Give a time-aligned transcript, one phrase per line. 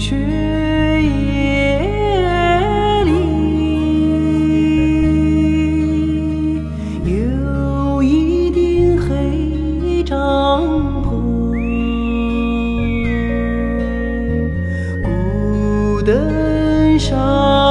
[0.00, 1.78] 雪夜
[3.04, 3.10] 里。
[7.04, 10.16] 有一顶黑帐
[11.04, 11.52] 篷
[15.02, 17.69] 孤灯上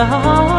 [0.00, 0.49] your heart.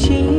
[0.00, 0.29] hoje